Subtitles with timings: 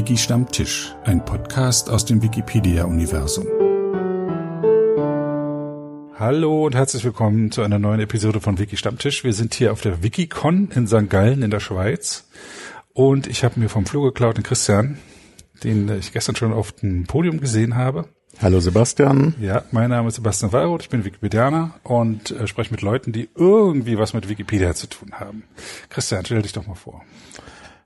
[0.00, 3.46] Wiki Stammtisch, ein Podcast aus dem Wikipedia-Universum.
[6.18, 9.24] Hallo und herzlich willkommen zu einer neuen Episode von Wiki Stammtisch.
[9.24, 11.10] Wir sind hier auf der Wikicon in St.
[11.10, 12.26] Gallen in der Schweiz
[12.94, 14.96] und ich habe mir vom Flur geklaut den Christian,
[15.64, 18.06] den ich gestern schon auf dem Podium gesehen habe.
[18.40, 19.34] Hallo Sebastian.
[19.38, 23.28] Ja, mein Name ist Sebastian Wallroth, ich bin Wikipedianer und äh, spreche mit Leuten, die
[23.34, 25.42] irgendwie was mit Wikipedia zu tun haben.
[25.90, 27.02] Christian, stell dich doch mal vor.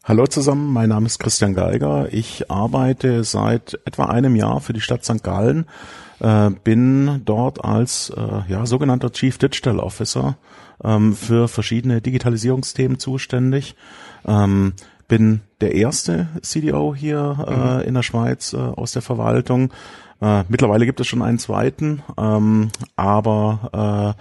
[0.07, 2.13] Hallo zusammen, mein Name ist Christian Geiger.
[2.13, 5.25] Ich arbeite seit etwa einem Jahr für die Stadt St.
[5.25, 5.65] Gallen,
[6.21, 10.37] äh, bin dort als äh, ja, sogenannter Chief Digital Officer
[10.85, 13.77] ähm, für verschiedene Digitalisierungsthemen zuständig.
[14.27, 14.75] Ähm,
[15.09, 17.89] bin der erste CDO hier äh, mhm.
[17.89, 19.73] in der Schweiz aus der Verwaltung.
[20.49, 24.17] Mittlerweile gibt es schon einen zweiten, ähm, aber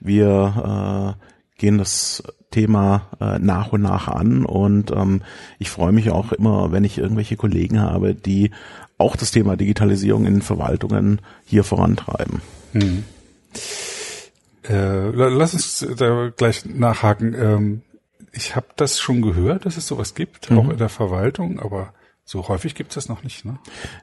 [0.00, 1.16] wir
[1.64, 5.22] gehen das Thema äh, nach und nach an und ähm,
[5.58, 8.50] ich freue mich auch immer, wenn ich irgendwelche Kollegen habe, die
[8.98, 12.42] auch das Thema Digitalisierung in Verwaltungen hier vorantreiben.
[12.72, 13.04] Hm.
[14.68, 17.34] Äh, lass uns da gleich nachhaken.
[17.34, 17.82] Ähm,
[18.32, 20.58] ich habe das schon gehört, dass es sowas gibt, mhm.
[20.58, 21.94] auch in der Verwaltung, aber
[22.26, 23.58] so häufig gibt es das noch nicht, ne?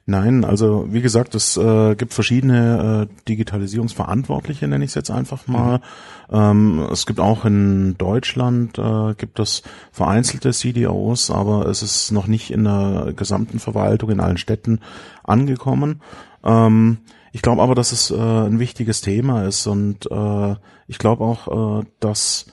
[0.05, 5.47] Nein, also wie gesagt, es äh, gibt verschiedene äh, Digitalisierungsverantwortliche, nenne ich es jetzt einfach
[5.47, 5.80] mal.
[6.30, 6.36] Mhm.
[6.36, 12.28] Ähm, es gibt auch in Deutschland äh, gibt es vereinzelte CDOs, aber es ist noch
[12.28, 14.81] nicht in der gesamten Verwaltung in allen Städten
[15.23, 16.02] angekommen.
[16.44, 17.00] Ähm,
[17.31, 20.56] ich glaube aber, dass es äh, ein wichtiges Thema ist und äh,
[20.88, 22.45] ich glaube auch, äh, dass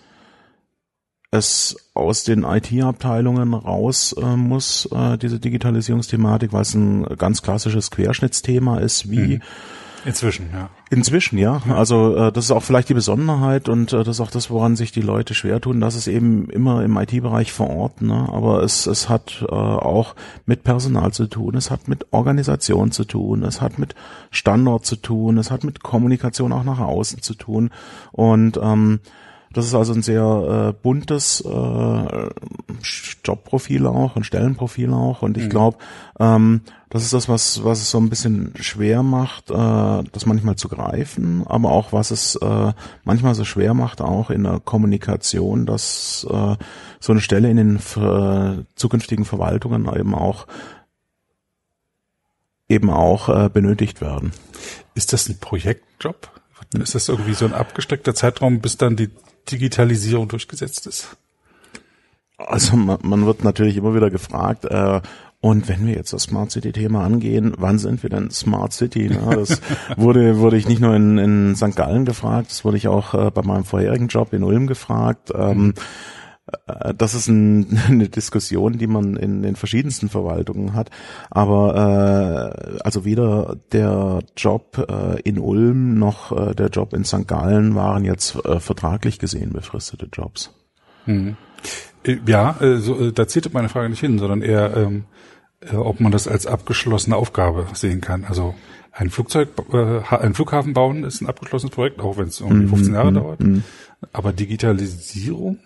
[1.30, 7.90] es aus den IT-Abteilungen raus äh, muss, äh, diese Digitalisierungsthematik, weil es ein ganz klassisches
[7.90, 9.42] Querschnittsthema ist, wie mhm.
[10.04, 10.70] Inzwischen, ja.
[10.90, 11.60] Inzwischen, ja.
[11.68, 14.76] Also äh, das ist auch vielleicht die Besonderheit und äh, das ist auch das, woran
[14.76, 15.80] sich die Leute schwer tun.
[15.80, 18.28] Das ist eben immer im IT-Bereich vor Ort, ne?
[18.32, 20.14] aber es, es hat äh, auch
[20.46, 23.94] mit Personal zu tun, es hat mit Organisation zu tun, es hat mit
[24.30, 27.70] Standort zu tun, es hat mit Kommunikation auch nach außen zu tun
[28.12, 29.00] und ähm,
[29.52, 30.22] das ist also ein sehr
[30.68, 32.28] äh, buntes äh,
[33.24, 35.22] Jobprofil auch, ein Stellenprofil auch.
[35.22, 35.50] Und ich mhm.
[35.50, 35.78] glaube,
[36.18, 36.60] ähm,
[36.90, 39.54] das ist das, was, was es so ein bisschen schwer macht, äh,
[40.12, 42.72] das manchmal zu greifen, aber auch was es äh,
[43.04, 46.56] manchmal so schwer macht, auch in der Kommunikation, dass äh,
[47.00, 50.46] so eine Stelle in den äh, zukünftigen Verwaltungen eben auch
[52.68, 54.32] eben auch äh, benötigt werden.
[54.94, 56.30] Ist das ein Projektjob?
[56.76, 59.10] Ist das irgendwie so ein abgesteckter Zeitraum, bis dann die
[59.50, 61.16] Digitalisierung durchgesetzt ist?
[62.36, 65.00] Also man, man wird natürlich immer wieder gefragt, äh,
[65.40, 69.08] und wenn wir jetzt das Smart City Thema angehen, wann sind wir denn Smart City?
[69.08, 69.36] Ne?
[69.36, 69.60] Das
[69.96, 71.76] wurde, wurde ich nicht nur in, in St.
[71.76, 75.30] Gallen gefragt, das wurde ich auch äh, bei meinem vorherigen Job in Ulm gefragt.
[75.34, 75.80] Ähm, äh,
[76.96, 80.90] das ist ein, eine Diskussion, die man in den verschiedensten Verwaltungen hat.
[81.30, 87.26] Aber äh, also weder der Job äh, in Ulm noch äh, der Job in St.
[87.26, 90.54] Gallen waren jetzt äh, vertraglich gesehen befristete Jobs.
[91.06, 91.36] Mhm.
[92.26, 95.04] Ja, äh, so, äh, da zieht meine Frage nicht hin, sondern eher, ähm,
[95.60, 98.24] äh, ob man das als abgeschlossene Aufgabe sehen kann.
[98.24, 98.54] Also
[98.92, 102.88] ein Flugzeug, äh, ein Flughafen bauen ist ein abgeschlossenes Projekt, auch wenn es irgendwie 15
[102.88, 103.40] mhm, Jahre mhm, dauert.
[103.40, 103.64] Mhm.
[104.12, 105.58] Aber Digitalisierung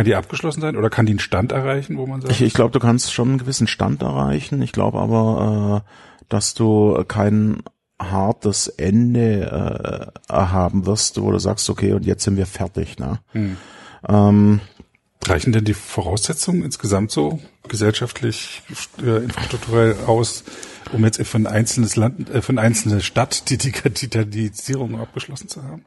[0.00, 2.32] kann die abgeschlossen sein oder kann die einen Stand erreichen, wo man sagt?
[2.32, 4.62] Ich, ich glaube, du kannst schon einen gewissen Stand erreichen.
[4.62, 7.62] Ich glaube aber, äh, dass du kein
[8.00, 12.98] hartes Ende äh, haben wirst, wo du sagst, okay, und jetzt sind wir fertig.
[12.98, 13.18] Ne?
[13.32, 13.58] Hm.
[14.08, 14.60] Ähm,
[15.22, 17.38] Reichen denn die Voraussetzungen insgesamt so
[17.68, 18.62] gesellschaftlich,
[19.02, 20.44] äh, infrastrukturell aus,
[20.92, 25.62] um jetzt für ein einzelnes Land, äh, für eine einzelne Stadt die Digitalisierung abgeschlossen zu
[25.62, 25.84] haben?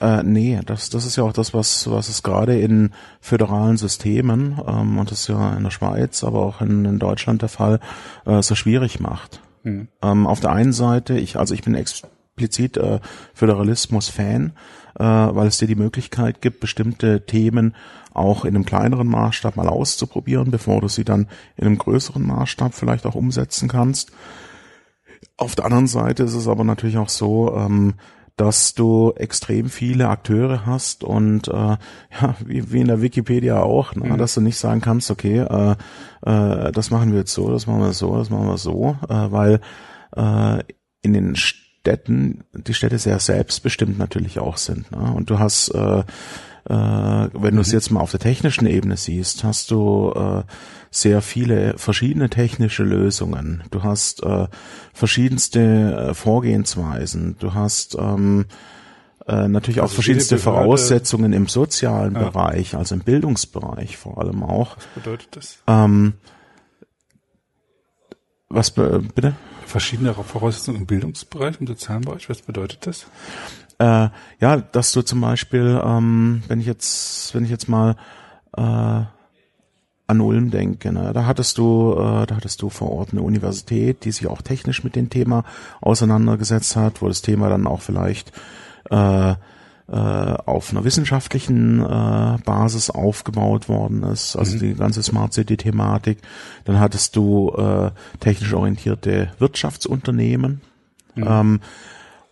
[0.00, 2.90] Äh, nee, das, das ist ja auch das, was, was es gerade in
[3.20, 7.42] föderalen Systemen, ähm, und das ist ja in der Schweiz, aber auch in, in Deutschland
[7.42, 7.80] der Fall,
[8.26, 9.40] äh, so schwierig macht.
[9.62, 9.88] Mhm.
[10.02, 13.00] Ähm, auf der einen Seite, ich, also ich bin explizit äh,
[13.34, 14.52] Föderalismus-Fan,
[14.98, 17.74] äh, weil es dir die Möglichkeit gibt, bestimmte Themen
[18.12, 22.74] auch in einem kleineren Maßstab mal auszuprobieren, bevor du sie dann in einem größeren Maßstab
[22.74, 24.12] vielleicht auch umsetzen kannst.
[25.38, 27.94] Auf der anderen Seite ist es aber natürlich auch so, ähm,
[28.36, 31.78] dass du extrem viele Akteure hast und äh, ja,
[32.44, 34.18] wie, wie in der Wikipedia auch, ne, mhm.
[34.18, 35.76] dass du nicht sagen kannst, okay, äh,
[36.26, 39.32] äh, das machen wir jetzt so, das machen wir so, das machen wir so, äh,
[39.32, 39.60] weil
[40.14, 40.62] äh,
[41.00, 44.90] in den Städten die Städte sehr selbstbestimmt natürlich auch sind.
[44.90, 45.12] Ne?
[45.12, 46.02] Und du hast äh,
[46.68, 47.74] äh, wenn du es mhm.
[47.74, 50.42] jetzt mal auf der technischen Ebene siehst, hast du äh,
[50.90, 53.62] sehr viele verschiedene technische Lösungen.
[53.70, 54.48] Du hast äh,
[54.92, 55.60] verschiedenste
[56.10, 57.36] äh, Vorgehensweisen.
[57.38, 58.46] Du hast ähm,
[59.26, 62.30] äh, natürlich also auch verschiedenste Voraussetzungen im sozialen ja.
[62.30, 64.76] Bereich, also im Bildungsbereich vor allem auch.
[64.76, 65.58] Was bedeutet das?
[65.66, 66.14] Ähm,
[68.48, 69.34] Was bitte?
[69.66, 72.28] Verschiedene Voraussetzungen im Bildungsbereich, im sozialen Bereich.
[72.28, 73.06] Was bedeutet das?
[73.78, 74.08] Äh,
[74.40, 77.96] ja, dass du zum Beispiel, ähm, wenn ich jetzt, wenn ich jetzt mal
[78.56, 83.22] äh, an Ulm denke, ne, da hattest du, äh, da hattest du vor Ort eine
[83.22, 85.44] Universität, die sich auch technisch mit dem Thema
[85.80, 88.32] auseinandergesetzt hat, wo das Thema dann auch vielleicht
[88.90, 89.34] äh,
[89.88, 94.60] äh, auf einer wissenschaftlichen äh, Basis aufgebaut worden ist, also mhm.
[94.60, 96.18] die ganze Smart City Thematik.
[96.64, 97.90] Dann hattest du äh,
[98.20, 100.60] technisch orientierte Wirtschaftsunternehmen.
[101.14, 101.24] Mhm.
[101.26, 101.60] Ähm,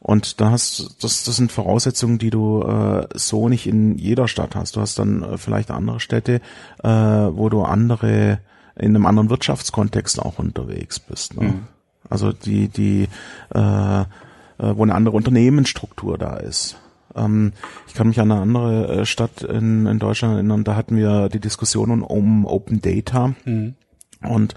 [0.06, 4.55] und da hast das, das sind Voraussetzungen, die du äh, so nicht in jeder Stadt
[4.55, 4.77] hast.
[4.77, 6.43] Du hast dann äh, vielleicht andere Städte,
[6.83, 8.39] äh, wo du andere
[8.77, 11.41] in einem anderen Wirtschaftskontext auch unterwegs bist.
[11.41, 11.45] Ne?
[11.45, 11.61] Mhm.
[12.11, 13.09] Also die die
[13.55, 14.05] äh, äh,
[14.59, 16.77] wo eine andere Unternehmensstruktur da ist.
[17.17, 17.55] Ähm,
[17.89, 20.65] ich kann mich an eine andere äh, Stadt in, in Deutschland erinnern.
[20.65, 23.75] Da hatten wir die Diskussion um Open Data mhm.
[24.21, 24.55] und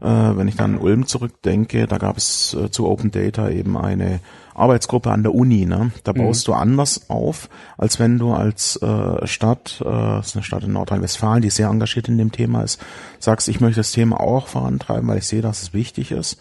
[0.00, 3.76] äh, wenn ich dann an Ulm zurückdenke, da gab es äh, zu Open Data eben
[3.76, 4.20] eine
[4.58, 5.66] Arbeitsgruppe an der Uni.
[5.66, 5.92] Ne?
[6.04, 6.18] Da mhm.
[6.18, 6.52] baust mhm.
[6.52, 10.72] du anders auf, als wenn du als äh, Stadt, äh, das ist eine Stadt in
[10.72, 12.80] Nordrhein-Westfalen, die sehr engagiert in dem Thema ist,
[13.18, 16.40] sagst, ich möchte das Thema auch vorantreiben, weil ich sehe, dass es wichtig ist.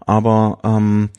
[0.00, 1.10] Aber ähm,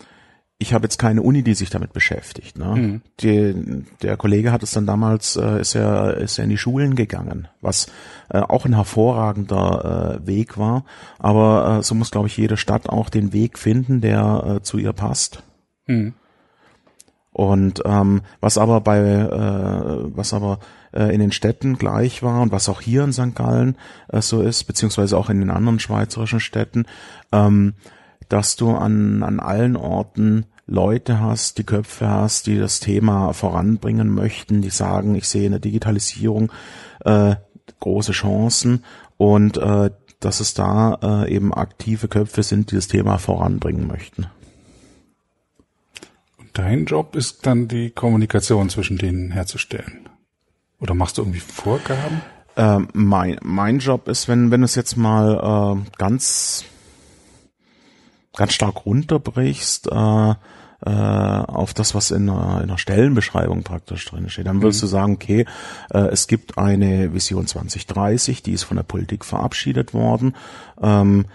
[0.59, 2.57] ich habe jetzt keine Uni, die sich damit beschäftigt.
[2.57, 2.75] Ne?
[2.75, 3.01] Mhm.
[3.19, 6.95] Die, der Kollege hat es dann damals, äh, ist er ist er in die Schulen
[6.95, 7.87] gegangen, was
[8.29, 10.83] äh, auch ein hervorragender äh, Weg war.
[11.19, 14.79] Aber äh, so muss, glaube ich, jede Stadt auch den Weg finden, der äh, zu
[14.79, 15.43] ihr passt.
[15.85, 16.15] Mhm.
[17.37, 20.57] Und ähm, was aber bei äh, was aber
[20.91, 23.35] äh, in den Städten gleich war und was auch hier in St.
[23.35, 26.87] Gallen äh, so ist, beziehungsweise auch in den anderen schweizerischen Städten,
[27.31, 27.75] ähm,
[28.27, 34.09] dass du an, an allen Orten Leute hast, die Köpfe hast, die das Thema voranbringen
[34.09, 36.51] möchten, die sagen, ich sehe in der Digitalisierung
[37.05, 37.35] äh,
[37.79, 38.83] große Chancen
[39.17, 44.25] und äh, dass es da äh, eben aktive Köpfe sind, die das Thema voranbringen möchten.
[46.57, 50.09] Dein Job ist dann die Kommunikation zwischen denen herzustellen?
[50.79, 52.23] Oder machst du irgendwie Vorgaben?
[52.55, 56.65] Äh, mein, mein Job ist, wenn, wenn es jetzt mal äh, ganz
[58.35, 64.29] ganz stark runterbrichst äh, äh, auf das, was in einer, in einer Stellenbeschreibung praktisch drin
[64.29, 64.85] steht, dann würdest mhm.
[64.85, 65.45] du sagen, okay,
[65.91, 70.35] äh, es gibt eine Vision 2030, die ist von der Politik verabschiedet worden.
[70.81, 71.25] Ähm,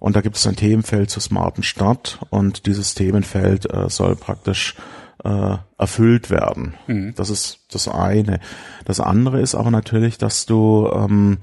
[0.00, 4.74] und da gibt es ein Themenfeld zur smarten Stadt und dieses Themenfeld äh, soll praktisch
[5.22, 6.74] äh, erfüllt werden.
[6.86, 7.14] Mhm.
[7.14, 8.40] Das ist das eine.
[8.84, 11.38] Das andere ist aber natürlich, dass du ähm,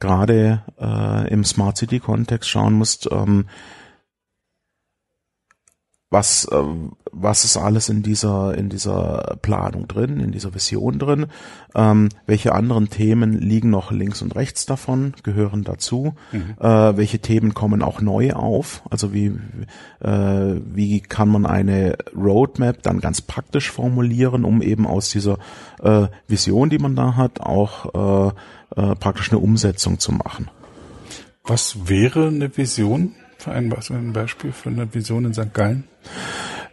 [0.00, 3.46] gerade äh, im Smart City Kontext schauen musst, ähm,
[6.10, 6.62] was, äh,
[7.12, 11.26] was ist alles in dieser, in dieser Planung drin, in dieser Vision drin,
[11.74, 16.54] ähm, welche anderen Themen liegen noch links und rechts davon, gehören dazu, mhm.
[16.60, 19.32] äh, welche Themen kommen auch neu auf, also wie,
[20.00, 25.38] äh, wie kann man eine Roadmap dann ganz praktisch formulieren, um eben aus dieser
[25.82, 28.32] äh, Vision, die man da hat, auch
[28.74, 30.48] äh, äh, praktisch eine Umsetzung zu machen.
[31.44, 33.14] Was wäre eine Vision?
[33.40, 35.52] für ein, ein Beispiel für eine Vision in St.
[35.52, 35.84] Gallen?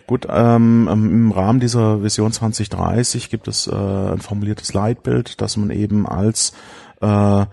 [0.08, 5.70] Gut, ähm, im Rahmen dieser Vision 2030 gibt es äh, ein formuliertes Leitbild, dass man
[5.70, 6.54] eben als
[7.02, 7.46] äh, äh,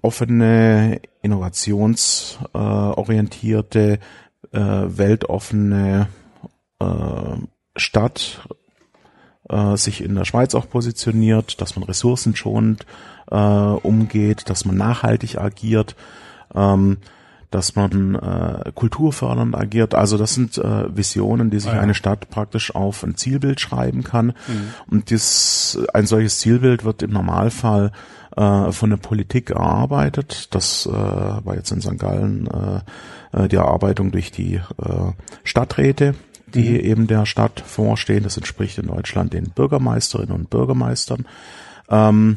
[0.00, 3.98] offene, innovationsorientierte,
[4.52, 6.06] äh, weltoffene
[6.78, 7.36] äh,
[7.74, 8.46] Stadt
[9.48, 12.86] äh, sich in der Schweiz auch positioniert, dass man ressourcenschonend
[13.28, 15.96] äh, umgeht, dass man nachhaltig agiert.
[16.54, 16.98] Ähm,
[17.52, 19.94] dass man äh, kulturfördernd agiert.
[19.94, 21.80] Also das sind äh, Visionen, die sich ah, ja.
[21.80, 24.26] eine Stadt praktisch auf ein Zielbild schreiben kann.
[24.26, 24.74] Mhm.
[24.90, 27.92] Und dies, ein solches Zielbild wird im Normalfall
[28.36, 30.54] äh, von der Politik erarbeitet.
[30.54, 31.98] Das äh, war jetzt in St.
[31.98, 34.60] Gallen äh, äh, die Erarbeitung durch die äh,
[35.44, 36.14] Stadträte
[36.54, 36.80] die mhm.
[36.80, 38.24] eben der Stadt vorstehen.
[38.24, 41.26] Das entspricht in Deutschland den Bürgermeisterinnen und Bürgermeistern.
[41.88, 42.36] Ähm,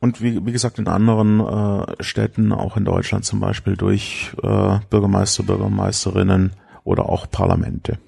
[0.00, 4.78] und wie, wie gesagt in anderen äh, Städten, auch in Deutschland zum Beispiel durch äh,
[4.90, 6.52] Bürgermeister, Bürgermeisterinnen
[6.84, 7.98] oder auch Parlamente.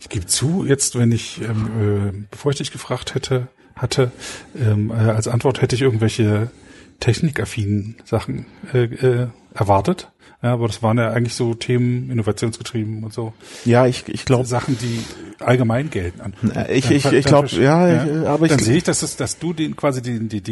[0.00, 4.12] Ich gebe zu, jetzt wenn ich, ähm, äh, bevor ich dich gefragt hätte, hatte,
[4.58, 6.50] ähm, äh, als Antwort hätte ich irgendwelche
[7.00, 10.10] technikaffinen Sachen äh, äh, erwartet.
[10.42, 13.32] Ja, aber das waren ja eigentlich so Themen, innovationsgetrieben und so.
[13.64, 14.44] Ja, ich, ich glaube.
[14.44, 14.98] Sachen, die
[15.38, 16.32] allgemein gelten.
[16.68, 18.50] Ich, ich, ich glaube, ja, ja, aber ich.
[18.50, 20.42] Dann sehe ich, dass, es, dass du den quasi den, den,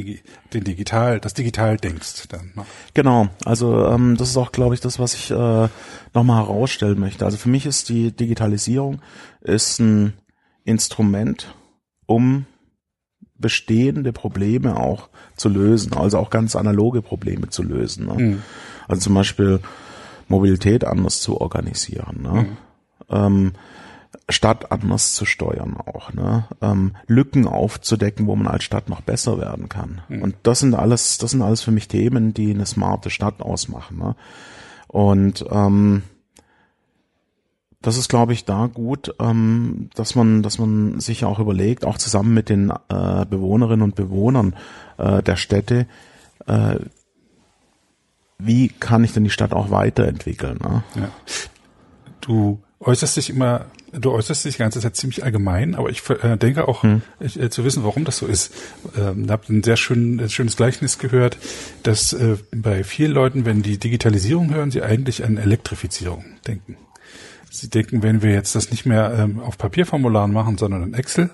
[0.52, 2.52] den digital, das digital denkst dann.
[2.54, 2.64] Ne?
[2.94, 3.28] Genau.
[3.44, 5.68] Also, ähm, das ist auch, glaube ich, das, was ich äh,
[6.14, 7.24] nochmal herausstellen möchte.
[7.24, 9.00] Also für mich ist die Digitalisierung
[9.40, 10.12] ist ein
[10.64, 11.52] Instrument,
[12.06, 12.46] um
[13.36, 18.06] bestehende Probleme auch zu lösen, also auch ganz analoge Probleme zu lösen.
[18.06, 18.14] Ne?
[18.14, 18.42] Mhm.
[18.90, 19.60] Also zum Beispiel
[20.26, 22.22] Mobilität anders zu organisieren.
[22.22, 22.32] Ne?
[22.32, 22.56] Mhm.
[23.08, 23.52] Ähm,
[24.28, 26.46] Stadt anders zu steuern auch, ne?
[26.60, 30.02] ähm, Lücken aufzudecken, wo man als Stadt noch besser werden kann.
[30.08, 30.22] Mhm.
[30.22, 33.98] Und das sind alles, das sind alles für mich Themen, die eine smarte Stadt ausmachen.
[33.98, 34.16] Ne?
[34.88, 36.02] Und ähm,
[37.80, 41.96] das ist, glaube ich, da gut, ähm, dass man, dass man sich auch überlegt, auch
[41.96, 44.54] zusammen mit den äh, Bewohnerinnen und Bewohnern
[44.98, 45.86] äh, der Städte,
[46.46, 46.76] äh,
[48.42, 50.58] wie kann ich denn die Stadt auch weiterentwickeln?
[50.62, 50.82] Ne?
[50.96, 51.10] Ja.
[52.20, 56.36] Du äußerst dich immer, du äußerst dich die ganze Zeit ziemlich allgemein, aber ich äh,
[56.36, 57.02] denke auch hm.
[57.20, 58.52] ich, äh, zu wissen, warum das so ist.
[58.96, 61.36] Ähm, habe ein sehr schön, ein schönes Gleichnis gehört,
[61.82, 66.76] dass äh, bei vielen Leuten, wenn die Digitalisierung hören, sie eigentlich an Elektrifizierung denken.
[67.50, 71.30] Sie denken, wenn wir jetzt das nicht mehr ähm, auf Papierformularen machen, sondern in Excel,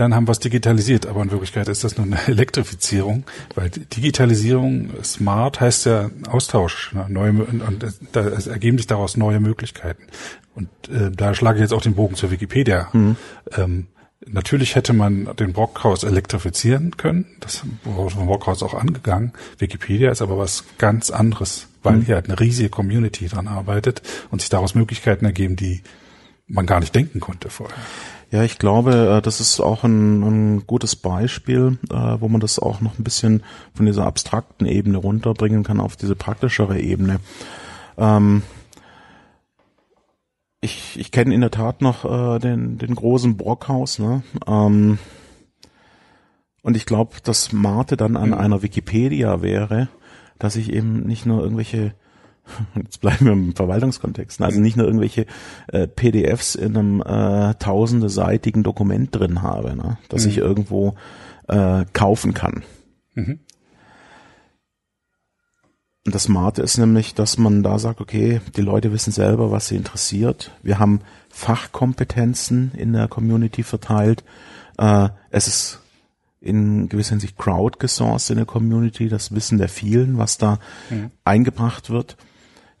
[0.00, 1.06] dann haben wir es digitalisiert.
[1.06, 3.24] Aber in Wirklichkeit ist das nur eine Elektrifizierung,
[3.54, 7.06] weil Digitalisierung, smart heißt ja Austausch, ne?
[7.08, 10.04] neue, und da es ergeben sich daraus neue Möglichkeiten.
[10.54, 12.88] Und äh, da schlage ich jetzt auch den Bogen zur Wikipedia.
[12.92, 13.16] Mhm.
[13.56, 13.86] Ähm,
[14.26, 17.26] Natürlich hätte man den Brockhaus elektrifizieren können.
[17.40, 19.32] Das wurde von Brockhaus auch angegangen.
[19.58, 22.02] Wikipedia ist aber was ganz anderes, weil mhm.
[22.02, 25.82] hier halt eine riesige Community dran arbeitet und sich daraus Möglichkeiten ergeben, die
[26.48, 27.78] man gar nicht denken konnte vorher.
[28.30, 32.58] Ja, ich glaube, äh, das ist auch ein, ein gutes Beispiel, äh, wo man das
[32.58, 33.42] auch noch ein bisschen
[33.74, 37.20] von dieser abstrakten Ebene runterbringen kann auf diese praktischere Ebene.
[37.96, 38.42] Ähm,
[40.60, 44.22] ich, ich kenne in der Tat noch äh, den, den großen Brockhaus, ne?
[44.46, 44.98] Ähm,
[46.62, 48.34] und ich glaube, dass Marte dann an mhm.
[48.34, 49.88] einer Wikipedia wäre,
[50.38, 51.94] dass ich eben nicht nur irgendwelche
[52.74, 55.26] jetzt bleiben wir im Verwaltungskontext, also nicht nur irgendwelche
[55.68, 60.30] äh, PDFs in einem äh, tausendeseitigen Dokument drin habe, ne, das mhm.
[60.30, 60.94] ich irgendwo
[61.48, 62.62] äh, kaufen kann.
[63.14, 63.40] Mhm.
[66.06, 69.68] Und das Smarte ist nämlich, dass man da sagt, okay, die Leute wissen selber, was
[69.68, 70.52] sie interessiert.
[70.62, 74.24] Wir haben Fachkompetenzen in der Community verteilt.
[74.78, 75.80] Äh, es ist
[76.40, 81.10] in gewisser Hinsicht crowdgesourced in der Community, das Wissen der vielen, was da mhm.
[81.24, 82.16] eingebracht wird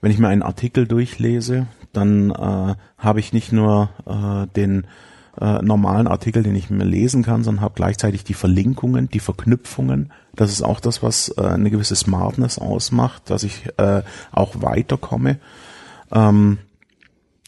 [0.00, 4.86] wenn ich mir einen Artikel durchlese, dann äh, habe ich nicht nur äh, den
[5.40, 10.12] äh, normalen Artikel, den ich mir lesen kann, sondern habe gleichzeitig die Verlinkungen, die Verknüpfungen.
[10.34, 14.02] Das ist auch das, was äh, eine gewisse Smartness ausmacht, dass ich äh,
[14.32, 15.38] auch weiterkomme.
[16.12, 16.58] Ähm,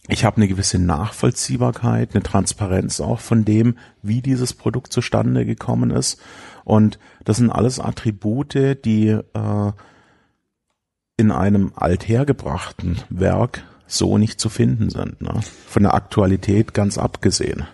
[0.08, 5.90] ich habe eine gewisse Nachvollziehbarkeit, eine Transparenz auch von dem, wie dieses Produkt zustande gekommen
[5.90, 6.20] ist.
[6.64, 9.72] Und das sind alles Attribute, die äh,
[11.20, 15.20] in einem althergebrachten Werk so nicht zu finden sind.
[15.20, 15.40] Ne?
[15.68, 17.66] Von der Aktualität ganz abgesehen.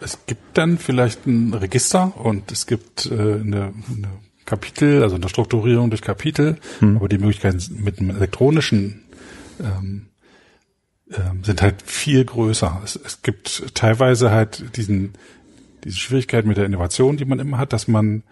[0.00, 4.08] Es gibt dann vielleicht ein Register und es gibt äh, eine, eine
[4.44, 6.96] Kapitel, also eine Strukturierung durch Kapitel, hm.
[6.96, 9.02] aber die Möglichkeiten mit einem elektronischen
[9.60, 10.06] ähm,
[11.10, 12.80] ähm, sind halt viel größer.
[12.84, 15.14] Es, es gibt teilweise halt diesen
[15.86, 18.24] diese Schwierigkeit mit der Innovation, die man immer hat, dass man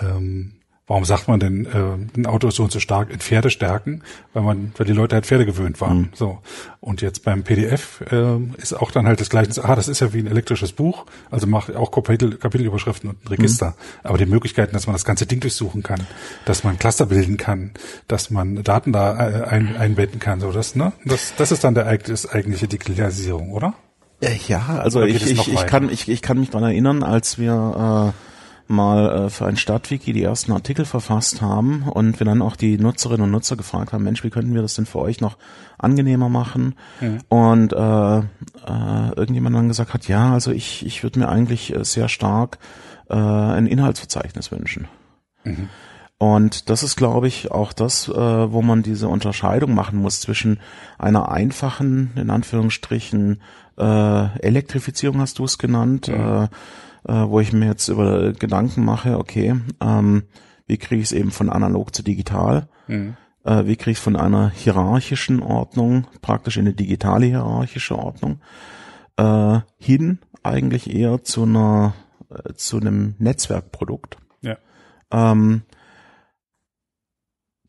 [0.00, 0.52] ähm,
[0.88, 4.02] warum sagt man denn, äh, ein Auto ist so und so stark in Pferdestärken,
[4.32, 5.98] weil man, weil die Leute halt Pferde gewöhnt waren.
[5.98, 6.08] Mhm.
[6.14, 6.38] So.
[6.80, 10.12] Und jetzt beim PDF äh, ist auch dann halt das gleiche, ah, das ist ja
[10.12, 13.68] wie ein elektrisches Buch, also macht auch Kapitel, Kapitelüberschriften und ein Register.
[13.68, 13.74] Mhm.
[14.02, 16.06] Aber die Möglichkeiten, dass man das ganze Ding durchsuchen kann,
[16.46, 17.72] dass man Cluster bilden kann,
[18.08, 20.92] dass man Daten da äh, ein, einbetten kann, so das, ne?
[21.04, 23.74] Das, das ist dann der das eigentliche Digitalisierung, oder?
[24.20, 28.14] Äh, ja, also ich, ich, ich, kann, ich, ich kann mich dran erinnern, als wir
[28.14, 28.27] äh,
[28.70, 32.78] mal äh, für ein Stadtwiki die ersten Artikel verfasst haben und wir dann auch die
[32.78, 35.36] Nutzerinnen und Nutzer gefragt haben, Mensch, wie könnten wir das denn für euch noch
[35.78, 36.74] angenehmer machen?
[37.00, 37.18] Mhm.
[37.28, 38.22] Und äh, äh,
[39.16, 42.58] irgendjemand dann gesagt hat, ja, also ich, ich würde mir eigentlich äh, sehr stark
[43.08, 44.88] äh, ein Inhaltsverzeichnis wünschen.
[45.44, 45.68] Mhm.
[46.18, 50.58] Und das ist, glaube ich, auch das, äh, wo man diese Unterscheidung machen muss zwischen
[50.98, 53.40] einer einfachen, in Anführungsstrichen,
[53.78, 56.14] äh, Elektrifizierung hast du es genannt, mhm.
[56.14, 56.48] äh,
[57.06, 60.24] äh, wo ich mir jetzt über Gedanken mache, okay, ähm,
[60.66, 62.68] wie kriege ich es eben von analog zu digital?
[62.86, 63.16] Mhm.
[63.44, 68.40] Äh, wie kriege ich es von einer hierarchischen Ordnung praktisch in eine digitale hierarchische Ordnung
[69.16, 71.94] äh, hin eigentlich eher zu einer
[72.30, 74.18] äh, zu einem Netzwerkprodukt.
[74.42, 74.58] Ja.
[75.10, 75.62] Ähm,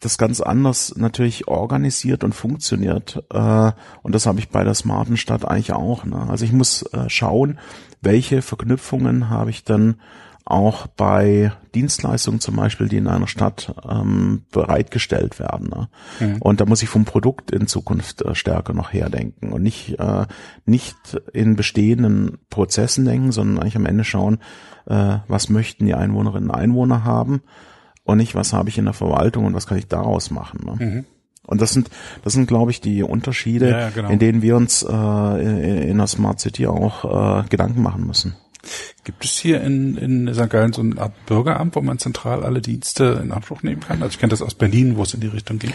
[0.01, 3.23] das ganz anders natürlich organisiert und funktioniert.
[3.31, 3.71] Äh,
[4.01, 6.05] und das habe ich bei der smarten Stadt eigentlich auch.
[6.05, 6.27] Ne?
[6.29, 7.59] Also ich muss äh, schauen,
[8.01, 9.95] welche Verknüpfungen habe ich dann
[10.49, 15.69] auch bei Dienstleistungen zum Beispiel, die in einer Stadt ähm, bereitgestellt werden.
[15.69, 15.89] Ne?
[16.19, 16.41] Mhm.
[16.41, 20.25] Und da muss ich vom Produkt in Zukunft äh, stärker noch herdenken und nicht äh,
[20.65, 20.97] nicht
[21.33, 24.39] in bestehenden Prozessen denken, sondern eigentlich am Ende schauen,
[24.87, 27.41] äh, was möchten die Einwohnerinnen und Einwohner haben
[28.03, 30.61] und nicht, was habe ich in der Verwaltung und was kann ich daraus machen.
[30.65, 30.85] Ne?
[30.85, 31.05] Mhm.
[31.45, 31.89] Und das sind,
[32.23, 34.09] das sind, glaube ich, die Unterschiede, Ja, ja, genau.
[34.09, 35.57] in denen wir uns äh, in,
[35.89, 38.35] in der Smart City auch äh, Gedanken machen müssen.
[39.03, 40.49] Gibt es hier in, in St.
[40.49, 44.03] Gallen so eine Art Bürgeramt, wo man zentral alle Dienste in Anspruch nehmen kann?
[44.03, 45.73] Also ich kenne das aus Berlin, wo es in die Richtung geht.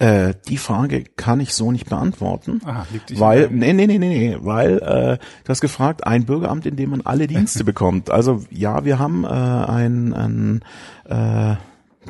[0.00, 2.60] Äh, die Frage kann ich so nicht beantworten.
[2.64, 6.76] Aha, weil, nee, nee, nee, nee, nee, weil äh, du hast gefragt, ein Bürgeramt, in
[6.76, 8.10] dem man alle Dienste bekommt.
[8.10, 10.60] Also ja, wir haben äh, ein, ein
[11.08, 11.56] äh,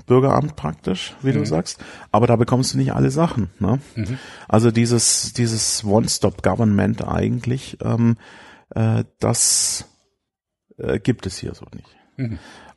[0.07, 3.51] Bürgeramt praktisch, wie du sagst, aber da bekommst du nicht alle Sachen.
[3.59, 3.79] Ne?
[4.49, 8.17] Also dieses, dieses One-Stop-Government eigentlich, ähm,
[8.75, 9.87] äh, das
[10.79, 11.89] äh, gibt es hier so nicht.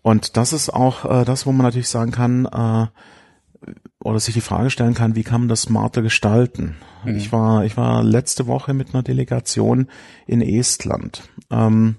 [0.01, 2.87] Und das ist auch äh, das, wo man natürlich sagen kann, äh,
[4.03, 6.77] oder sich die Frage stellen kann, wie kann man das smarter gestalten?
[7.17, 9.87] Ich war, ich war letzte Woche mit einer Delegation
[10.25, 11.23] in Estland.
[11.51, 11.97] Ähm,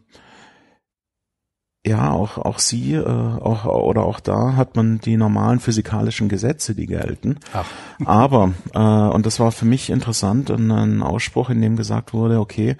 [1.84, 6.74] ja, auch, auch sie, äh, auch, oder auch da hat man die normalen physikalischen Gesetze,
[6.76, 7.38] die gelten.
[7.52, 7.66] Ach.
[8.04, 12.76] Aber, äh, und das war für mich interessant, ein, Ausspruch, in dem gesagt wurde, okay,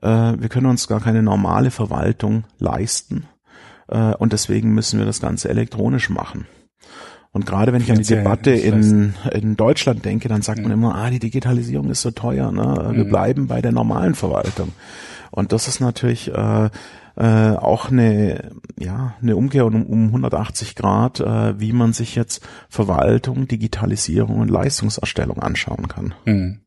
[0.00, 3.26] äh, wir können uns gar keine normale Verwaltung leisten,
[3.88, 6.46] äh, und deswegen müssen wir das Ganze elektronisch machen.
[7.32, 10.94] Und gerade wenn ich an die Debatte in, in Deutschland denke, dann sagt man immer,
[10.94, 12.92] ah, die Digitalisierung ist so teuer, ne?
[12.92, 14.72] wir bleiben bei der normalen Verwaltung.
[15.30, 16.70] Und das ist natürlich äh,
[17.16, 22.46] äh, auch eine, ja, eine Umkehr um, um 180 Grad, äh, wie man sich jetzt
[22.68, 26.14] Verwaltung, Digitalisierung und Leistungserstellung anschauen kann.
[26.24, 26.60] Hm.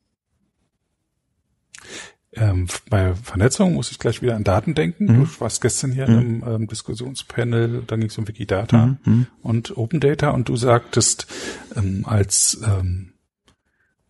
[2.33, 5.07] Ähm, bei Vernetzung muss ich gleich wieder an Daten denken.
[5.07, 8.97] Du warst gestern hier im ähm, Diskussionspanel, dann ging es um Wikidata
[9.41, 11.25] und Open Data und du sagtest,
[11.75, 13.13] ähm, als ähm,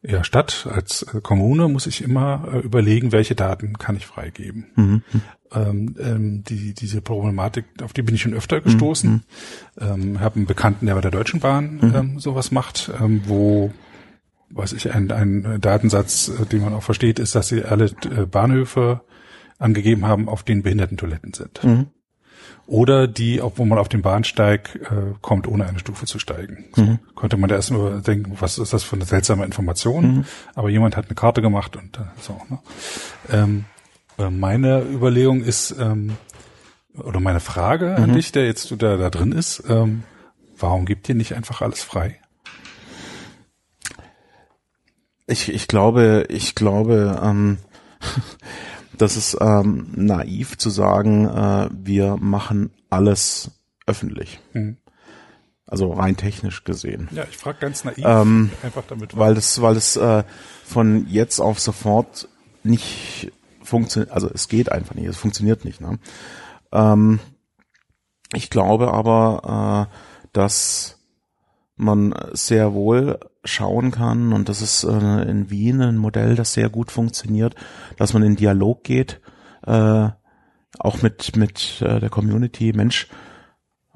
[0.01, 4.67] ja, Stadt, als äh, Kommune muss ich immer äh, überlegen, welche Daten kann ich freigeben.
[5.51, 9.23] Ähm, ähm, die, diese Problematik, auf die bin ich schon öfter gestoßen.
[9.79, 13.73] Ähm, habe einen Bekannten, der bei der Deutschen Bahn ähm, sowas macht, ähm, wo
[14.51, 18.25] was ich, ein, ein Datensatz, äh, den man auch versteht, ist, dass sie alle äh,
[18.25, 19.01] Bahnhöfe
[19.57, 21.59] angegeben haben, auf denen Behindertentoiletten sind.
[22.69, 26.65] Oder die, wo man auf den Bahnsteig äh, kommt, ohne eine Stufe zu steigen.
[26.73, 30.23] So könnte man da erst mal denken, was ist das für eine seltsame Information?
[30.53, 32.39] Aber jemand hat eine Karte gemacht und äh, so.
[32.47, 32.59] Ne?
[33.31, 33.65] Ähm,
[34.19, 36.15] äh, meine Überlegung ist, ähm,
[36.93, 40.03] oder meine Frage an dich, der jetzt da, da drin ist, ähm,
[40.55, 42.19] warum gibt ihr nicht einfach alles frei?
[45.25, 47.57] Ich, ich glaube, ich glaube, ähm,
[49.01, 53.51] das ist ähm, naiv zu sagen, äh, wir machen alles
[53.85, 54.39] öffentlich.
[54.53, 54.77] Mhm.
[55.65, 57.07] Also rein technisch gesehen.
[57.11, 59.15] Ja, ich frage ganz naiv, Ähm, einfach damit.
[59.15, 60.23] Weil das, weil es äh,
[60.65, 62.27] von jetzt auf sofort
[62.63, 63.31] nicht
[63.63, 65.79] funktioniert, also es geht einfach nicht, es funktioniert nicht.
[65.79, 65.99] Ne?
[66.71, 67.19] Ähm,
[68.33, 70.98] ich glaube aber, äh, dass
[71.79, 76.69] man sehr wohl schauen kann, und das ist äh, in Wien ein Modell, das sehr
[76.69, 77.55] gut funktioniert,
[77.97, 79.21] dass man in Dialog geht,
[79.65, 80.09] äh,
[80.77, 83.07] auch mit, mit äh, der Community, Mensch,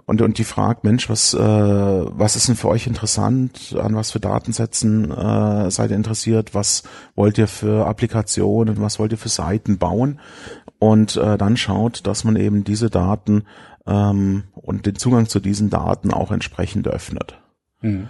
[0.05, 3.75] und, und die fragt, Mensch, was, äh, was ist denn für euch interessant?
[3.79, 6.53] An was für Datensätzen äh, seid ihr interessiert?
[6.53, 6.83] Was
[7.15, 8.81] wollt ihr für Applikationen?
[8.81, 10.19] Was wollt ihr für Seiten bauen?
[10.77, 13.43] Und äh, dann schaut, dass man eben diese Daten
[13.87, 17.39] ähm, und den Zugang zu diesen Daten auch entsprechend öffnet.
[17.83, 18.09] Hm.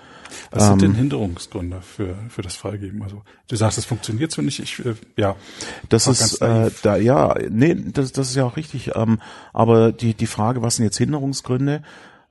[0.52, 3.04] Was sind denn Hinderungsgründe für, für das Freigeben?
[3.04, 4.60] Also du sagst, es funktioniert so nicht.
[4.60, 5.36] Ich, äh, ja,
[5.90, 8.92] Das ist äh, da ja, nee, das, das ist ja auch richtig.
[8.96, 9.20] Ähm,
[9.52, 11.84] aber die die Frage, was sind jetzt Hinderungsgründe?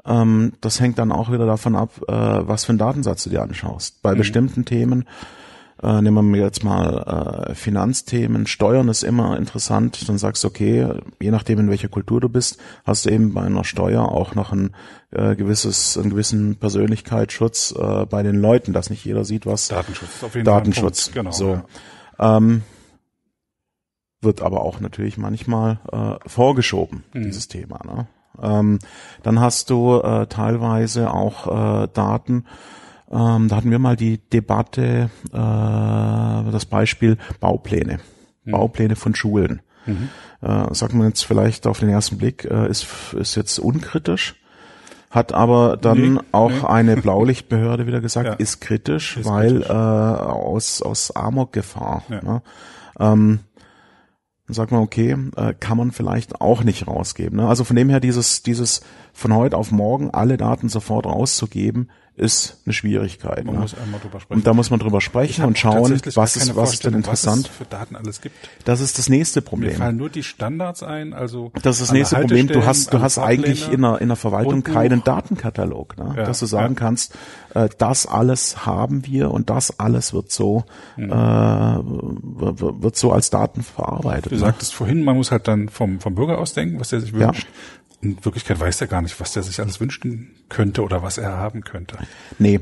[0.04, 3.42] Ähm, das hängt dann auch wieder davon ab, äh, was für einen Datensatz du dir
[3.42, 4.02] anschaust.
[4.02, 5.04] Bei bestimmten Themen,
[5.82, 10.08] äh, nehmen wir jetzt mal äh, Finanzthemen, Steuern ist immer interessant.
[10.08, 10.88] Dann sagst du, okay,
[11.20, 14.52] je nachdem in welcher Kultur du bist, hast du eben bei einer Steuer auch noch
[14.52, 14.74] ein
[15.10, 20.10] äh, gewisses, einen gewissen Persönlichkeitsschutz äh, bei den Leuten, dass nicht jeder sieht, was Datenschutz
[20.14, 21.08] ist auf jeden Datenschutz.
[21.08, 21.34] Fall Punkt.
[21.34, 21.44] So.
[21.46, 21.64] Genau.
[22.18, 22.36] Ja.
[22.36, 22.62] ähm,
[24.20, 27.80] wird aber auch natürlich manchmal äh, vorgeschoben, dieses Thema.
[27.84, 28.06] Ne?
[28.40, 28.78] Ähm,
[29.22, 32.46] dann hast du äh, teilweise auch äh, Daten,
[33.12, 35.36] ähm, da hatten wir mal die Debatte, äh,
[36.50, 37.98] das Beispiel Baupläne,
[38.44, 39.62] Baupläne von Schulen.
[39.86, 44.36] Äh, sagt man jetzt vielleicht auf den ersten Blick, äh, ist, ist jetzt unkritisch,
[45.10, 46.64] hat aber dann Nee, auch nee.
[46.66, 48.34] eine Blaulichtbehörde wieder gesagt, Ja.
[48.34, 49.70] ist kritisch, Ist weil kritisch.
[49.70, 52.04] Äh, aus, aus Amokgefahr.
[52.08, 52.22] Ja.
[52.22, 52.42] Ne?
[53.00, 53.40] Ähm,
[54.46, 57.38] dann sagt man, okay, äh, kann man vielleicht auch nicht rausgeben.
[57.38, 57.48] Ne?
[57.48, 62.58] Also von dem her dieses, dieses von heute auf morgen alle Daten sofort rauszugeben, ist
[62.66, 63.44] eine Schwierigkeit.
[63.44, 63.60] Man ne?
[63.62, 64.38] muss einmal drüber sprechen.
[64.38, 67.44] Und da muss man drüber sprechen und schauen, was ist, was ist denn interessant.
[67.44, 68.36] Was es für Daten alles gibt.
[68.64, 69.76] Das ist das nächste Mir Problem.
[69.76, 72.48] fallen nur die Standards ein, also Das ist das nächste Problem.
[72.48, 76.14] Du hast, du hast eigentlich in der, in der Verwaltung keinen Datenkatalog, ne?
[76.16, 76.80] Ja, dass du sagen ja.
[76.80, 77.14] kannst,
[77.54, 80.64] äh, das alles haben wir und das alles wird so,
[80.96, 81.10] Mhm.
[81.10, 84.32] äh, wird so als Daten verarbeitet.
[84.32, 84.40] Du ne?
[84.40, 87.32] sagtest vorhin, man muss halt dann vom, vom Bürger aus denken, was der sich Ja.
[88.02, 91.36] In Wirklichkeit weiß er gar nicht, was der sich alles wünschen könnte oder was er
[91.36, 91.96] haben könnte.
[92.38, 92.60] Nee.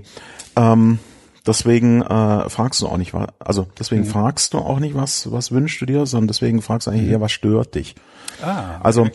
[0.55, 0.98] Ähm,
[1.46, 4.07] deswegen äh, fragst du auch nicht, wa- also deswegen Mhm.
[4.09, 7.20] fragst du auch nicht, was, was wünschst du dir, sondern deswegen fragst du eigentlich eher,
[7.22, 7.94] was stört dich.
[8.42, 9.09] Ah, Also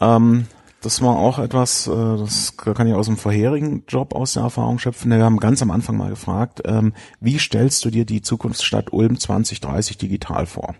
[0.00, 0.46] ähm,
[0.82, 4.78] das war auch etwas, äh, das kann ich aus dem vorherigen Job aus der Erfahrung
[4.78, 5.10] schöpfen.
[5.10, 9.18] Wir haben ganz am Anfang mal gefragt, ähm, wie stellst du dir die Zukunftsstadt Ulm
[9.18, 10.74] 2030 digital vor?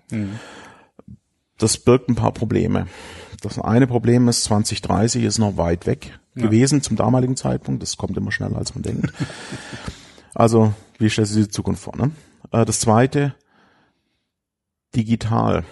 [1.59, 2.87] Das birgt ein paar Probleme.
[3.43, 7.83] Das eine Problem ist, 2030 ist noch weit weg gewesen zum damaligen Zeitpunkt.
[7.83, 9.13] Das kommt immer schneller, als man denkt.
[10.35, 11.95] Also, wie stellst du dir die Zukunft vor?
[11.95, 12.11] Ne?
[12.53, 13.35] Äh, Das zweite,
[14.97, 15.65] digital.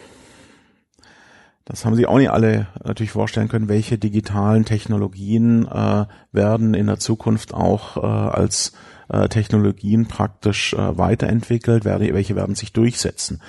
[1.64, 6.88] Das haben sich auch nicht alle natürlich vorstellen können, welche digitalen Technologien äh, werden in
[6.88, 8.72] der Zukunft auch äh, als
[9.08, 13.40] äh, Technologien praktisch äh, weiterentwickelt, werde, welche werden sich durchsetzen.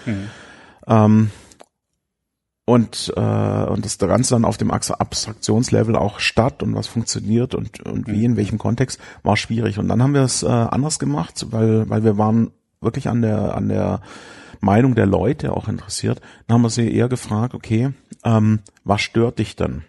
[0.87, 1.31] Ähm,
[2.71, 7.53] und, äh, und das Ganze dann auf dem Abs- Abstraktionslevel auch statt und was funktioniert
[7.53, 9.77] und, und wie, in welchem Kontext, war schwierig.
[9.77, 13.55] Und dann haben wir es äh, anders gemacht, weil, weil wir waren wirklich an der,
[13.55, 13.99] an der
[14.61, 16.21] Meinung der Leute auch interessiert.
[16.47, 17.89] Dann haben wir sie eher gefragt, okay,
[18.23, 19.83] ähm, was stört dich denn?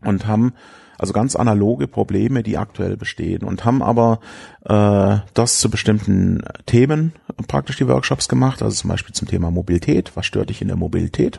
[0.00, 0.54] Und haben
[0.98, 4.20] also ganz analoge Probleme, die aktuell bestehen und haben aber
[4.64, 7.12] äh, das zu bestimmten Themen
[7.46, 10.76] praktisch die Workshops gemacht, also zum Beispiel zum Thema Mobilität, was stört dich in der
[10.76, 11.38] Mobilität?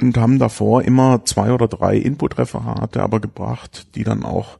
[0.00, 4.58] Und haben davor immer zwei oder drei Input-Referate aber gebracht, die dann auch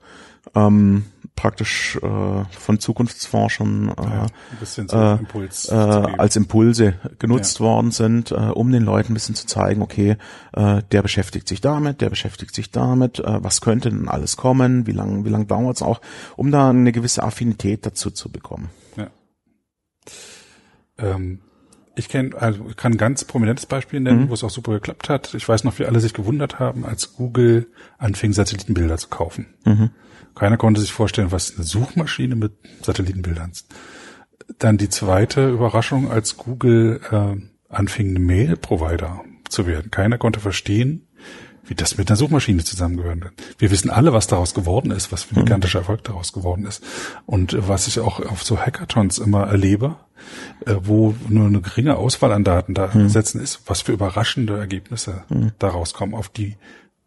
[0.55, 4.27] ähm, praktisch äh, von Zukunftsforschern äh, ja,
[4.63, 9.35] so äh, Impuls äh, als Impulse genutzt worden sind, äh, um den Leuten ein bisschen
[9.35, 10.17] zu zeigen, okay,
[10.53, 14.87] äh, der beschäftigt sich damit, der beschäftigt sich damit, äh, was könnte denn alles kommen,
[14.87, 16.01] wie lang, wie lang dauert es auch,
[16.37, 18.71] um da eine gewisse Affinität dazu zu bekommen.
[18.97, 19.09] Ja.
[20.99, 21.41] Ähm,
[21.97, 25.09] ich kenne, also ich kann ein ganz prominentes Beispiel nennen, wo es auch super geklappt
[25.09, 25.35] hat.
[25.35, 27.67] Ich weiß noch, wie alle sich gewundert haben, als Google
[27.99, 29.47] anfing, Satellitenbilder zu kaufen.
[30.35, 32.53] Keiner konnte sich vorstellen, was eine Suchmaschine mit
[32.83, 33.73] Satellitenbildern ist.
[34.59, 37.37] Dann die zweite Überraschung, als Google äh,
[37.73, 39.91] anfing, Mail-Provider zu werden.
[39.91, 41.04] Keiner konnte verstehen,
[41.67, 43.35] wie das mit einer Suchmaschine zusammengehören wird.
[43.59, 46.83] Wir wissen alle, was daraus geworden ist, was für ein gigantischer Erfolg daraus geworden ist.
[47.27, 49.97] Und äh, was ich auch auf so Hackathons immer erlebe,
[50.67, 55.25] äh, wo nur eine geringe Auswahl an Daten da setzen ist, was für überraschende Ergebnisse
[55.59, 56.57] daraus kommen, auf die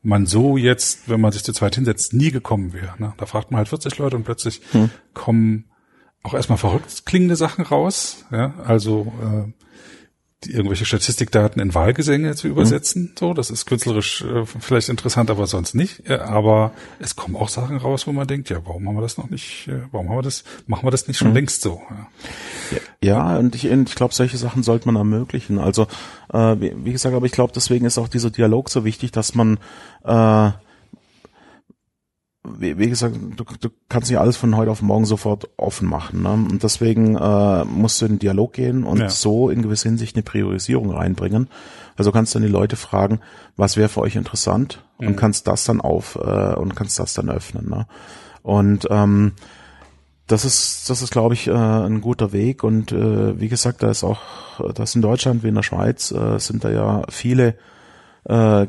[0.03, 2.93] man so jetzt, wenn man sich zu zweit hinsetzt, nie gekommen wäre.
[2.97, 3.13] Ne?
[3.17, 4.61] Da fragt man halt 40 Leute und plötzlich
[5.13, 5.65] kommen
[6.23, 8.25] auch erstmal verrückt klingende Sachen raus.
[8.31, 8.53] Ja?
[8.65, 9.51] Also äh,
[10.43, 13.13] die, irgendwelche Statistikdaten in Wahlgesänge zu übersetzen.
[13.17, 16.07] So, das ist künstlerisch äh, vielleicht interessant, aber sonst nicht.
[16.09, 19.17] Äh, aber es kommen auch Sachen raus, wo man denkt, ja, warum haben wir das
[19.17, 19.67] noch nicht?
[19.67, 20.43] Äh, warum haben wir das?
[20.67, 21.81] Machen wir das nicht schon längst so?
[22.71, 22.77] Ja.
[23.03, 25.59] Ja, und ich, ich glaube, solche Sachen sollte man ermöglichen.
[25.59, 25.83] Also,
[26.33, 29.35] äh, wie, wie gesagt, aber ich glaube, deswegen ist auch dieser Dialog so wichtig, dass
[29.35, 29.59] man,
[30.03, 30.51] äh,
[32.57, 36.21] wie, wie gesagt, du, du kannst nicht alles von heute auf morgen sofort offen machen.
[36.23, 36.31] Ne?
[36.31, 39.09] Und deswegen äh, musst du in den Dialog gehen und Ja.
[39.09, 41.49] so in gewisser Hinsicht eine Priorisierung reinbringen.
[41.95, 43.19] Also kannst dann die Leute fragen,
[43.55, 47.29] was wäre für euch interessant und kannst das dann auf äh, und kannst das dann
[47.29, 47.69] öffnen.
[47.69, 47.87] Ne?
[48.43, 49.33] Und ähm,
[50.27, 52.63] das ist, das ist, glaube ich, äh, ein guter Weg.
[52.63, 54.19] Und äh, wie gesagt, da ist auch,
[54.73, 57.55] das in Deutschland wie in der Schweiz äh, sind da ja viele
[58.25, 58.67] äh,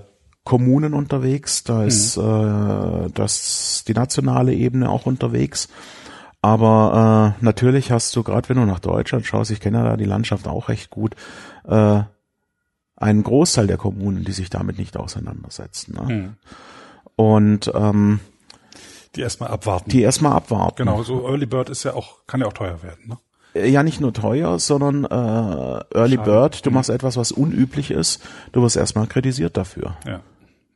[0.49, 1.63] Kommunen unterwegs.
[1.63, 5.69] Da ist äh, das die nationale Ebene auch unterwegs.
[6.41, 9.97] Aber äh, natürlich hast du, gerade wenn du nach Deutschland schaust, ich kenne ja da
[9.99, 11.15] die Landschaft auch recht gut,
[11.67, 12.01] äh,
[12.97, 15.95] einen Großteil der Kommunen, die sich damit nicht auseinandersetzen.
[15.95, 16.35] Ne?
[17.17, 18.21] Und ähm,
[19.17, 19.91] Die erstmal abwarten.
[19.91, 20.77] die erstmal abwarten.
[20.79, 23.01] genau, so Early Bird ist ja auch, kann ja auch teuer werden.
[23.07, 23.19] Ne?
[23.55, 25.09] Äh, Ja, nicht nur teuer, sondern äh,
[25.95, 26.31] Early Schade.
[26.31, 29.97] Bird, du machst etwas, was unüblich ist, du wirst erstmal kritisiert dafür.
[30.07, 30.21] Ja.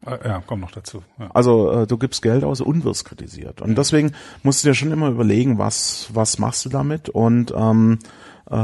[0.07, 1.03] Äh, Ja, komm noch dazu.
[1.19, 1.31] Ja.
[1.33, 3.61] Also äh, du gibst Geld aus und wirst kritisiert.
[3.63, 4.13] Und deswegen
[4.43, 7.99] musst du dir schon immer überlegen, was, was machst du damit und ähm,
[8.51, 8.55] äh,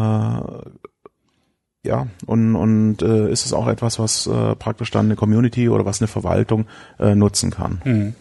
[1.84, 5.84] ja, und, und äh, ist es auch etwas, was äh, praktisch dann eine Community oder
[5.86, 6.66] was eine Verwaltung
[6.98, 8.14] äh, nutzen kann.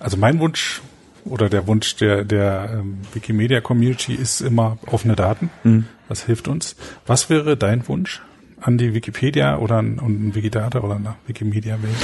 [0.00, 0.80] Also mein Wunsch
[1.24, 5.50] oder der Wunsch der, der ähm, Wikimedia Community ist immer offene Daten.
[6.08, 6.74] Das hilft uns.
[7.06, 8.22] Was wäre dein Wunsch
[8.62, 11.94] an die Wikipedia oder an, an Wikidata oder an Wikimedia Welt?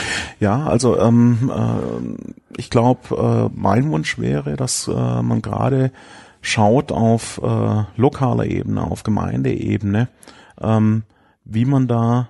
[0.41, 5.93] Ja, also ähm, äh, ich glaube, äh, mein Wunsch wäre, dass äh, man gerade
[6.41, 10.09] schaut auf äh, lokaler Ebene, auf Gemeindeebene,
[10.61, 11.05] ähm,
[11.45, 12.29] wie man da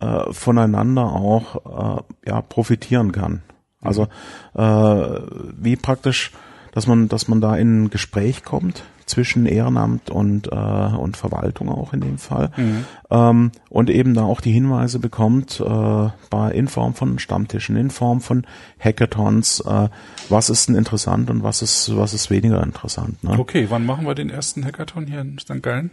[0.00, 3.42] äh, voneinander auch äh, ja profitieren kann.
[3.80, 4.08] Also
[4.54, 5.20] äh,
[5.58, 6.32] wie praktisch,
[6.72, 11.68] dass man, dass man da in ein Gespräch kommt zwischen Ehrenamt und äh, und Verwaltung
[11.68, 12.84] auch in dem Fall mhm.
[13.10, 17.90] ähm, und eben da auch die Hinweise bekommt äh, bei in Form von Stammtischen, in
[17.90, 18.46] Form von
[18.78, 19.88] Hackathons, äh,
[20.28, 23.22] was ist denn interessant und was ist was ist weniger interessant.
[23.24, 23.38] Ne?
[23.38, 25.62] Okay, wann machen wir den ersten Hackathon hier in St.
[25.62, 25.90] Gallen?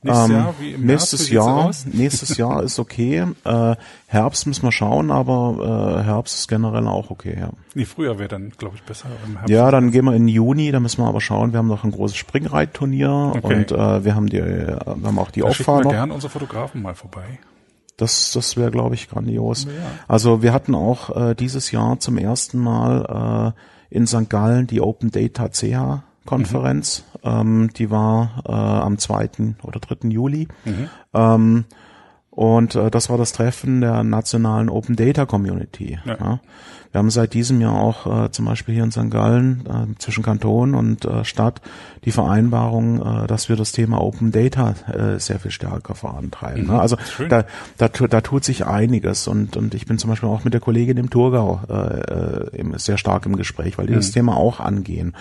[0.00, 3.26] Nächstes ähm, Jahr, wie im nächstes Jahr, nächstes Jahr ist okay.
[3.44, 7.50] Äh, Herbst müssen wir schauen, aber äh, Herbst ist generell auch okay, ja.
[7.74, 9.08] Nee, früher wäre dann, glaube ich, besser.
[9.48, 11.52] ja, dann gehen wir in Juni, da müssen wir aber schauen.
[11.52, 13.54] Wir haben noch ein großes Springreitturnier okay.
[13.56, 15.90] und äh, wir haben die, wir haben auch die da Auffahrt noch.
[15.90, 17.40] gerne unsere Fotografen mal vorbei.
[17.96, 19.64] Das, das wäre, glaube ich, grandios.
[19.64, 19.70] Ja.
[20.06, 23.54] Also wir hatten auch äh, dieses Jahr zum ersten Mal
[23.90, 24.30] äh, in St.
[24.30, 27.04] Gallen die Open Data CH Konferenz.
[27.22, 27.30] Mhm.
[27.30, 29.54] Ähm, die war äh, am 2.
[29.62, 30.08] oder 3.
[30.08, 30.48] Juli.
[30.64, 30.88] Mhm.
[31.14, 31.64] Ähm,
[32.30, 35.98] und äh, das war das Treffen der nationalen Open Data Community.
[36.04, 36.16] Ja.
[36.20, 36.40] Ja.
[36.92, 39.10] Wir haben seit diesem Jahr auch äh, zum Beispiel hier in St.
[39.10, 41.60] Gallen äh, zwischen Kanton und äh, Stadt
[42.04, 46.62] die Vereinbarung, äh, dass wir das Thema Open Data äh, sehr viel stärker vorantreiben.
[46.62, 46.70] Mhm.
[46.70, 46.80] Ne?
[46.80, 46.96] Also
[47.28, 47.44] da,
[47.76, 50.96] da, da tut sich einiges und, und ich bin zum Beispiel auch mit der Kollegin
[50.96, 53.98] im Thurgau äh, äh, sehr stark im Gespräch, weil die mhm.
[53.98, 55.14] das Thema auch angehen.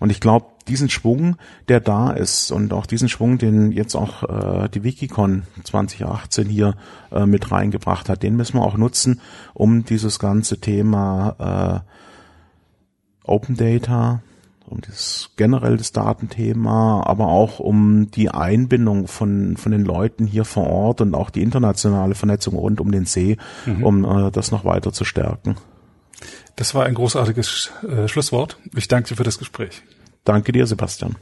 [0.00, 1.36] Und ich glaube, diesen Schwung,
[1.68, 6.74] der da ist und auch diesen Schwung, den jetzt auch äh, die Wikicon 2018 hier
[7.12, 9.20] äh, mit reingebracht hat, den müssen wir auch nutzen,
[9.52, 14.22] um dieses ganze Thema äh, Open Data,
[14.66, 20.44] um das generell das Datenthema, aber auch um die Einbindung von von den Leuten hier
[20.44, 23.36] vor Ort und auch die internationale Vernetzung rund um den See,
[23.66, 23.84] mhm.
[23.84, 25.56] um äh, das noch weiter zu stärken.
[26.60, 28.58] Das war ein großartiges äh, Schlusswort.
[28.76, 29.82] Ich danke dir für das Gespräch.
[30.24, 31.16] Danke dir, Sebastian.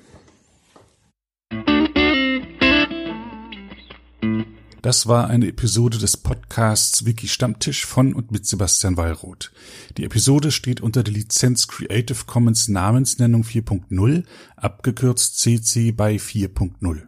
[4.82, 9.52] Das war eine Episode des Podcasts Wiki Stammtisch von und mit Sebastian Wallroth.
[9.96, 14.24] Die Episode steht unter der Lizenz Creative Commons Namensnennung 4.0,
[14.56, 17.07] abgekürzt CC by 4.0.